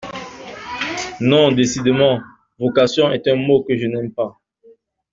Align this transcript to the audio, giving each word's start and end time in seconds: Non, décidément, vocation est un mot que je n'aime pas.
Non, 1.19 1.51
décidément, 1.51 2.21
vocation 2.57 3.11
est 3.11 3.27
un 3.27 3.35
mot 3.35 3.63
que 3.63 3.77
je 3.77 3.85
n'aime 3.85 4.11
pas. 4.11 4.35